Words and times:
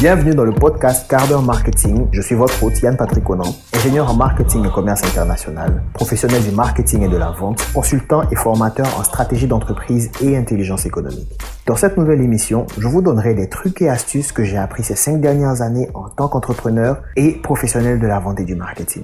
Bienvenue 0.00 0.32
dans 0.32 0.44
le 0.44 0.52
podcast 0.52 1.10
Quart 1.10 1.42
marketing. 1.42 2.06
Je 2.12 2.22
suis 2.22 2.36
votre 2.36 2.62
hôte 2.62 2.80
Yann 2.82 2.96
Patrick 2.96 3.24
Conan, 3.24 3.52
ingénieur 3.74 4.08
en 4.08 4.14
marketing 4.14 4.64
et 4.64 4.70
commerce 4.70 5.02
international, 5.02 5.82
professionnel 5.92 6.40
du 6.40 6.52
marketing 6.52 7.02
et 7.02 7.08
de 7.08 7.16
la 7.16 7.32
vente, 7.32 7.66
consultant 7.74 8.22
et 8.30 8.36
formateur 8.36 8.86
en 8.96 9.02
stratégie 9.02 9.48
d'entreprise 9.48 10.12
et 10.20 10.36
intelligence 10.36 10.86
économique. 10.86 11.36
Dans 11.66 11.74
cette 11.74 11.96
nouvelle 11.96 12.20
émission, 12.20 12.64
je 12.78 12.86
vous 12.86 13.02
donnerai 13.02 13.34
des 13.34 13.48
trucs 13.48 13.82
et 13.82 13.88
astuces 13.88 14.30
que 14.30 14.44
j'ai 14.44 14.56
appris 14.56 14.84
ces 14.84 14.94
cinq 14.94 15.20
dernières 15.20 15.62
années 15.62 15.88
en 15.94 16.08
tant 16.08 16.28
qu'entrepreneur 16.28 17.02
et 17.16 17.32
professionnel 17.32 17.98
de 17.98 18.06
la 18.06 18.20
vente 18.20 18.38
et 18.38 18.44
du 18.44 18.54
marketing. 18.54 19.02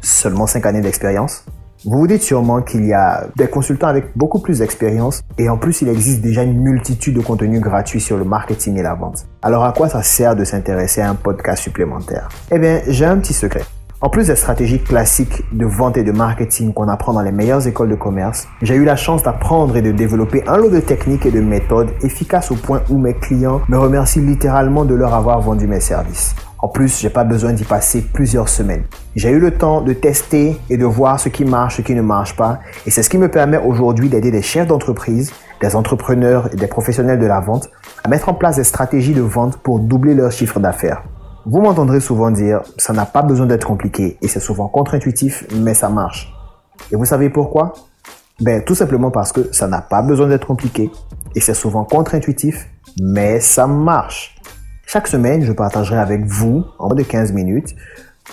Seulement 0.00 0.46
cinq 0.46 0.64
années 0.64 0.80
d'expérience? 0.80 1.44
Vous 1.84 1.98
vous 1.98 2.06
dites 2.06 2.22
sûrement 2.22 2.62
qu'il 2.62 2.86
y 2.86 2.92
a 2.92 3.26
des 3.36 3.48
consultants 3.48 3.88
avec 3.88 4.16
beaucoup 4.16 4.40
plus 4.40 4.58
d'expérience 4.60 5.22
et 5.38 5.48
en 5.48 5.58
plus 5.58 5.82
il 5.82 5.88
existe 5.88 6.20
déjà 6.20 6.42
une 6.42 6.60
multitude 6.60 7.14
de 7.14 7.20
contenus 7.20 7.60
gratuits 7.60 8.00
sur 8.00 8.16
le 8.16 8.24
marketing 8.24 8.78
et 8.78 8.82
la 8.82 8.94
vente. 8.94 9.26
Alors 9.42 9.64
à 9.64 9.72
quoi 9.72 9.88
ça 9.88 10.02
sert 10.02 10.34
de 10.34 10.44
s'intéresser 10.44 11.02
à 11.02 11.10
un 11.10 11.14
podcast 11.14 11.62
supplémentaire? 11.62 12.28
Eh 12.50 12.58
bien, 12.58 12.80
j'ai 12.88 13.04
un 13.04 13.18
petit 13.18 13.34
secret. 13.34 13.62
En 14.02 14.10
plus 14.10 14.26
des 14.26 14.36
stratégies 14.36 14.78
classiques 14.78 15.42
de 15.52 15.64
vente 15.64 15.96
et 15.96 16.04
de 16.04 16.12
marketing 16.12 16.74
qu'on 16.74 16.86
apprend 16.86 17.14
dans 17.14 17.22
les 17.22 17.32
meilleures 17.32 17.66
écoles 17.66 17.88
de 17.88 17.94
commerce, 17.94 18.46
j'ai 18.60 18.74
eu 18.74 18.84
la 18.84 18.94
chance 18.94 19.22
d'apprendre 19.22 19.74
et 19.74 19.80
de 19.80 19.90
développer 19.90 20.46
un 20.46 20.58
lot 20.58 20.68
de 20.68 20.80
techniques 20.80 21.24
et 21.24 21.30
de 21.30 21.40
méthodes 21.40 21.88
efficaces 22.02 22.50
au 22.50 22.56
point 22.56 22.82
où 22.90 22.98
mes 22.98 23.14
clients 23.14 23.62
me 23.70 23.78
remercient 23.78 24.20
littéralement 24.20 24.84
de 24.84 24.94
leur 24.94 25.14
avoir 25.14 25.40
vendu 25.40 25.66
mes 25.66 25.80
services. 25.80 26.36
En 26.58 26.68
plus, 26.68 27.00
j'ai 27.00 27.08
pas 27.08 27.24
besoin 27.24 27.54
d'y 27.54 27.64
passer 27.64 28.02
plusieurs 28.02 28.50
semaines. 28.50 28.84
J'ai 29.14 29.30
eu 29.30 29.38
le 29.38 29.52
temps 29.52 29.80
de 29.80 29.94
tester 29.94 30.58
et 30.68 30.76
de 30.76 30.84
voir 30.84 31.18
ce 31.18 31.30
qui 31.30 31.46
marche, 31.46 31.78
ce 31.78 31.82
qui 31.82 31.94
ne 31.94 32.02
marche 32.02 32.36
pas. 32.36 32.60
Et 32.86 32.90
c'est 32.90 33.02
ce 33.02 33.08
qui 33.08 33.18
me 33.18 33.30
permet 33.30 33.56
aujourd'hui 33.56 34.10
d'aider 34.10 34.30
des 34.30 34.42
chefs 34.42 34.66
d'entreprise, 34.66 35.32
des 35.62 35.74
entrepreneurs 35.74 36.52
et 36.52 36.56
des 36.56 36.66
professionnels 36.66 37.18
de 37.18 37.26
la 37.26 37.40
vente 37.40 37.70
à 38.04 38.08
mettre 38.08 38.28
en 38.28 38.34
place 38.34 38.56
des 38.56 38.64
stratégies 38.64 39.14
de 39.14 39.22
vente 39.22 39.56
pour 39.56 39.78
doubler 39.78 40.12
leur 40.12 40.32
chiffre 40.32 40.60
d'affaires. 40.60 41.02
Vous 41.48 41.60
m'entendrez 41.60 42.00
souvent 42.00 42.32
dire, 42.32 42.62
ça 42.76 42.92
n'a 42.92 43.06
pas 43.06 43.22
besoin 43.22 43.46
d'être 43.46 43.68
compliqué 43.68 44.18
et 44.20 44.26
c'est 44.26 44.40
souvent 44.40 44.66
contre-intuitif, 44.66 45.46
mais 45.54 45.74
ça 45.74 45.88
marche. 45.88 46.34
Et 46.90 46.96
vous 46.96 47.04
savez 47.04 47.30
pourquoi? 47.30 47.72
Ben, 48.40 48.64
tout 48.64 48.74
simplement 48.74 49.12
parce 49.12 49.30
que 49.30 49.52
ça 49.52 49.68
n'a 49.68 49.80
pas 49.80 50.02
besoin 50.02 50.26
d'être 50.26 50.48
compliqué 50.48 50.90
et 51.36 51.40
c'est 51.40 51.54
souvent 51.54 51.84
contre-intuitif, 51.84 52.68
mais 53.00 53.38
ça 53.38 53.68
marche. 53.68 54.34
Chaque 54.86 55.06
semaine, 55.06 55.44
je 55.44 55.52
partagerai 55.52 55.98
avec 55.98 56.24
vous, 56.24 56.64
en 56.80 56.86
moins 56.86 56.96
de 56.96 57.04
15 57.04 57.32
minutes, 57.32 57.76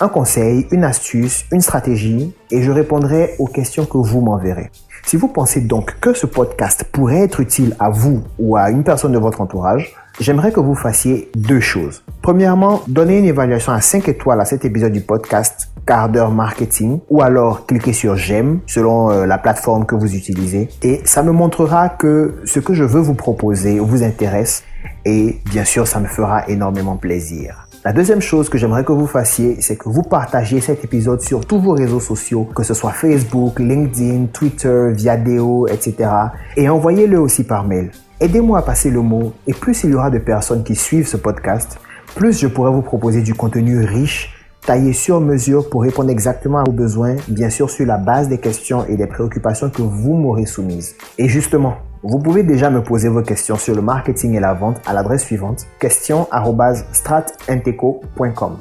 un 0.01 0.07
conseil, 0.07 0.65
une 0.71 0.83
astuce, 0.83 1.45
une 1.51 1.61
stratégie 1.61 2.33
et 2.49 2.63
je 2.63 2.71
répondrai 2.71 3.35
aux 3.37 3.45
questions 3.45 3.85
que 3.85 3.99
vous 3.99 4.21
m'enverrez. 4.21 4.71
Si 5.05 5.17
vous 5.17 5.27
pensez 5.27 5.61
donc 5.61 5.99
que 5.99 6.15
ce 6.15 6.25
podcast 6.25 6.83
pourrait 6.91 7.19
être 7.19 7.41
utile 7.41 7.75
à 7.77 7.91
vous 7.91 8.23
ou 8.39 8.55
à 8.55 8.71
une 8.71 8.83
personne 8.83 9.11
de 9.11 9.19
votre 9.19 9.39
entourage, 9.39 9.93
j'aimerais 10.19 10.51
que 10.51 10.59
vous 10.59 10.75
fassiez 10.75 11.31
deux 11.35 11.59
choses. 11.59 12.03
Premièrement, 12.21 12.81
donnez 12.87 13.19
une 13.19 13.25
évaluation 13.25 13.71
à 13.71 13.81
5 13.81 14.07
étoiles 14.09 14.39
à 14.39 14.45
cet 14.45 14.65
épisode 14.65 14.93
du 14.93 15.01
podcast 15.01 15.69
quart 15.85 16.31
marketing 16.31 16.99
ou 17.09 17.21
alors 17.21 17.65
cliquez 17.65 17.93
sur 17.93 18.15
j'aime 18.15 18.59
selon 18.67 19.11
euh, 19.11 19.25
la 19.25 19.37
plateforme 19.37 19.85
que 19.85 19.95
vous 19.95 20.15
utilisez 20.15 20.69
et 20.81 21.01
ça 21.03 21.23
me 21.23 21.31
montrera 21.31 21.89
que 21.89 22.35
ce 22.45 22.59
que 22.59 22.73
je 22.73 22.83
veux 22.83 23.01
vous 23.01 23.15
proposer 23.15 23.79
vous 23.79 24.03
intéresse 24.03 24.63
et 25.03 25.39
bien 25.45 25.65
sûr 25.65 25.85
ça 25.87 25.99
me 25.99 26.07
fera 26.07 26.47
énormément 26.47 26.95
plaisir. 26.95 27.67
La 27.85 27.91
deuxième 27.91 28.21
chose 28.21 28.47
que 28.47 28.57
j'aimerais 28.57 28.85
que 28.85 28.93
vous 28.93 29.07
fassiez, 29.07 29.57
c'est 29.59 29.75
que 29.75 29.89
vous 29.89 30.03
partagiez 30.03 30.61
cet 30.61 30.85
épisode 30.85 31.19
sur 31.19 31.45
tous 31.45 31.59
vos 31.59 31.73
réseaux 31.73 31.99
sociaux, 31.99 32.45
que 32.55 32.63
ce 32.63 32.73
soit 32.73 32.91
Facebook, 32.91 33.59
LinkedIn, 33.59 34.27
Twitter, 34.27 34.93
Viadeo, 34.93 35.67
etc. 35.67 36.09
Et 36.55 36.69
envoyez-le 36.69 37.19
aussi 37.19 37.43
par 37.43 37.67
mail. 37.67 37.91
Aidez-moi 38.23 38.59
à 38.59 38.61
passer 38.61 38.89
le 38.89 39.01
mot 39.01 39.33
et 39.47 39.53
plus 39.53 39.83
il 39.83 39.89
y 39.89 39.95
aura 39.95 40.09
de 40.09 40.17
personnes 40.17 40.63
qui 40.63 40.75
suivent 40.75 41.09
ce 41.09 41.17
podcast, 41.17 41.77
plus 42.15 42.39
je 42.39 42.47
pourrai 42.47 42.71
vous 42.71 42.81
proposer 42.81 43.21
du 43.21 43.33
contenu 43.33 43.83
riche 43.83 44.33
taillé 44.65 44.93
sur 44.93 45.19
mesure 45.19 45.69
pour 45.69 45.81
répondre 45.81 46.09
exactement 46.09 46.59
à 46.59 46.63
vos 46.63 46.71
besoins, 46.71 47.17
bien 47.27 47.49
sûr 47.49 47.69
sur 47.69 47.85
la 47.85 47.97
base 47.97 48.29
des 48.29 48.37
questions 48.37 48.85
et 48.85 48.95
des 48.95 49.07
préoccupations 49.07 49.69
que 49.69 49.81
vous 49.81 50.13
m'aurez 50.13 50.45
soumises. 50.45 50.95
Et 51.17 51.27
justement, 51.27 51.75
vous 52.01 52.19
pouvez 52.19 52.43
déjà 52.43 52.69
me 52.69 52.81
poser 52.81 53.09
vos 53.09 53.23
questions 53.23 53.57
sur 53.57 53.75
le 53.75 53.81
marketing 53.81 54.35
et 54.35 54.39
la 54.39 54.53
vente 54.53 54.77
à 54.85 54.93
l'adresse 54.93 55.25
suivante 55.25 55.67
question@stratinteco.com. 55.79 58.57